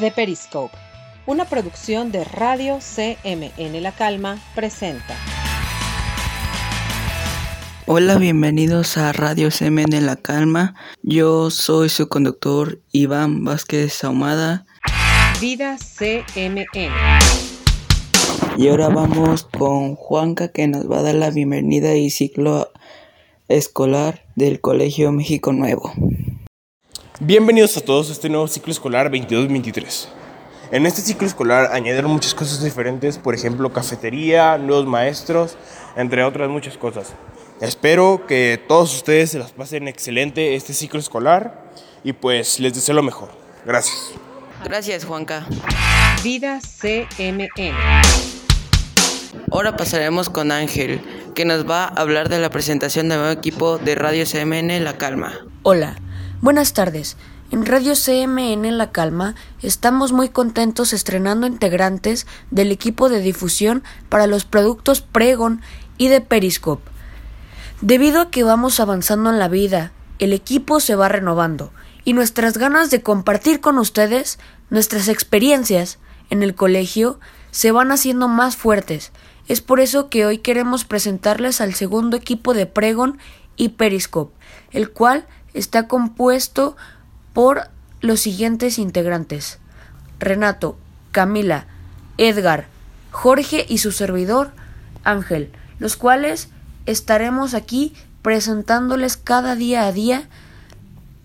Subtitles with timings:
[0.00, 0.74] The Periscope,
[1.26, 5.14] una producción de Radio CMN La Calma, presenta.
[7.84, 10.74] Hola, bienvenidos a Radio CMN La Calma.
[11.02, 14.64] Yo soy su conductor Iván Vázquez Ahumada.
[15.38, 16.64] Vida CMN.
[18.56, 22.72] Y ahora vamos con Juanca que nos va a dar la bienvenida y ciclo
[23.48, 25.92] escolar del Colegio México Nuevo.
[27.22, 30.06] Bienvenidos a todos a este nuevo ciclo escolar 22-23.
[30.70, 35.58] En este ciclo escolar añadieron muchas cosas diferentes, por ejemplo, cafetería, nuevos maestros,
[35.96, 37.12] entre otras muchas cosas.
[37.60, 41.62] Espero que todos ustedes se las pasen excelente este ciclo escolar
[42.02, 43.28] y pues les deseo lo mejor.
[43.66, 44.12] Gracias.
[44.64, 45.46] Gracias, Juanca.
[46.24, 47.74] Vida CMN.
[49.52, 51.02] Ahora pasaremos con Ángel,
[51.34, 54.96] que nos va a hablar de la presentación del nuevo equipo de Radio CMN La
[54.96, 55.34] Calma.
[55.62, 55.96] Hola,
[56.40, 57.16] buenas tardes.
[57.50, 64.26] En Radio CMN La Calma estamos muy contentos estrenando integrantes del equipo de difusión para
[64.26, 65.60] los productos Pregon
[65.98, 66.88] y de Periscope.
[67.80, 71.72] Debido a que vamos avanzando en la vida, el equipo se va renovando
[72.04, 74.38] y nuestras ganas de compartir con ustedes
[74.70, 75.98] nuestras experiencias
[76.30, 79.12] en el colegio se van haciendo más fuertes.
[79.48, 83.18] Es por eso que hoy queremos presentarles al segundo equipo de Pregon
[83.56, 84.34] y Periscope,
[84.70, 86.76] el cual está compuesto
[87.32, 87.68] por
[88.00, 89.58] los siguientes integrantes:
[90.18, 90.78] Renato,
[91.12, 91.66] Camila,
[92.18, 92.66] Edgar,
[93.10, 94.52] Jorge y su servidor
[95.04, 96.48] Ángel, los cuales
[96.86, 100.28] estaremos aquí presentándoles cada día a día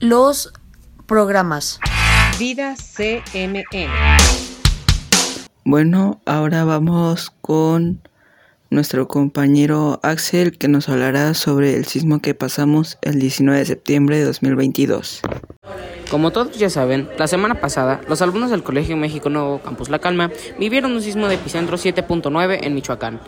[0.00, 0.52] los
[1.06, 1.78] programas.
[2.38, 3.64] Vida CMN.
[5.64, 8.00] Bueno, ahora vamos con
[8.70, 14.18] nuestro compañero Axel que nos hablará sobre el sismo que pasamos el 19 de septiembre
[14.18, 15.22] de 2022.
[16.08, 19.98] Como todos ya saben, la semana pasada, los alumnos del Colegio México Nuevo Campus La
[19.98, 23.20] Calma vivieron un sismo de epicentro 7.9 en Michoacán.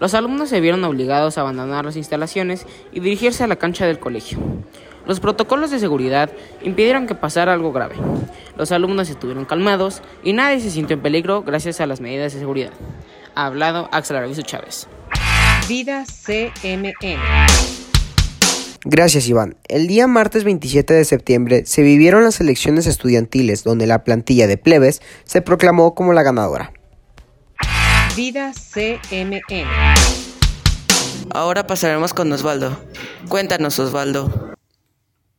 [0.00, 4.00] Los alumnos se vieron obligados a abandonar las instalaciones y dirigirse a la cancha del
[4.00, 4.38] colegio.
[5.06, 6.30] Los protocolos de seguridad
[6.62, 7.94] impidieron que pasara algo grave.
[8.56, 12.40] Los alumnos estuvieron calmados y nadie se sintió en peligro gracias a las medidas de
[12.40, 12.72] seguridad.
[13.34, 14.88] Ha hablado Axel Aravizu Chávez.
[15.68, 16.94] Vida CMN.
[18.84, 19.56] Gracias, Iván.
[19.68, 24.56] El día martes 27 de septiembre se vivieron las elecciones estudiantiles donde la plantilla de
[24.56, 26.72] plebes se proclamó como la ganadora.
[28.16, 29.64] Vida CMN.
[31.30, 32.82] Ahora pasaremos con Osvaldo.
[33.28, 34.54] Cuéntanos, Osvaldo.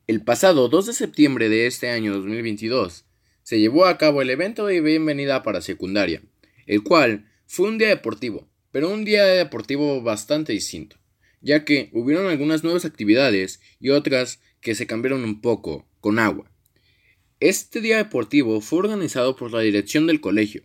[0.08, 3.06] El pasado 2 de septiembre de este año 2022
[3.44, 6.22] se llevó a cabo el evento de bienvenida para secundaria,
[6.68, 10.96] el cual fue un día deportivo, pero un día deportivo bastante distinto,
[11.42, 16.50] ya que hubieron algunas nuevas actividades y otras que se cambiaron un poco, con agua.
[17.42, 20.64] Este día deportivo fue organizado por la dirección del colegio,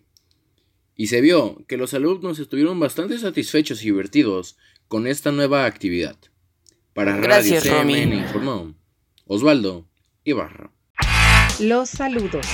[0.95, 6.17] y se vio que los alumnos estuvieron bastante satisfechos y divertidos con esta nueva actividad.
[6.95, 7.83] Para Gracias, Radio.
[7.83, 8.77] CMN informó
[9.25, 9.89] Osvaldo
[10.23, 10.71] Ibarra.
[11.59, 12.47] Los saludos.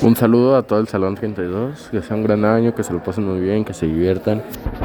[0.00, 3.02] Un saludo a todo el Salón 32, que sea un gran año, que se lo
[3.02, 4.44] pasen muy bien, que se diviertan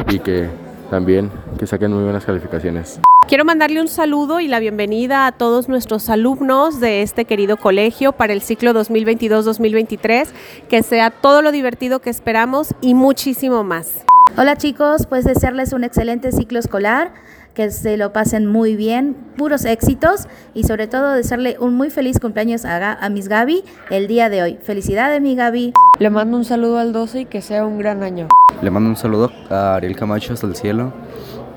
[0.10, 0.50] y que
[0.90, 1.30] también
[1.60, 3.00] que saquen muy buenas calificaciones.
[3.28, 8.12] Quiero mandarle un saludo y la bienvenida a todos nuestros alumnos de este querido colegio
[8.12, 10.30] para el ciclo 2022-2023,
[10.68, 14.04] que sea todo lo divertido que esperamos y muchísimo más.
[14.36, 17.14] Hola chicos, pues desearles un excelente ciclo escolar,
[17.54, 22.20] que se lo pasen muy bien, puros éxitos y sobre todo desearle un muy feliz
[22.20, 24.58] cumpleaños a, Ga- a Miss Gaby el día de hoy.
[24.62, 25.74] Felicidades mi Gaby.
[26.00, 28.28] Le mando un saludo al 12 y que sea un gran año.
[28.62, 30.94] Le mando un saludo a Ariel Camacho hasta el cielo,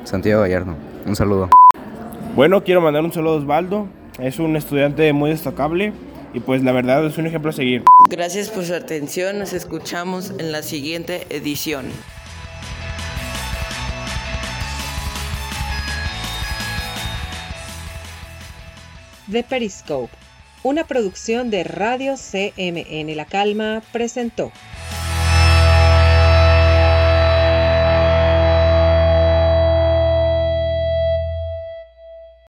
[0.05, 0.75] Santiago Gallardo.
[1.07, 1.51] Un saludo.
[2.35, 3.87] Bueno, quiero mandar un saludo a Osvaldo.
[4.19, 5.93] Es un estudiante muy destacable
[6.35, 7.85] y pues la verdad es un ejemplo a seguir.
[8.11, 9.39] Gracias por su atención.
[9.39, 11.87] Nos escuchamos en la siguiente edición.
[19.31, 20.13] The Periscope,
[20.63, 24.53] una producción de Radio CMN La Calma, presentó.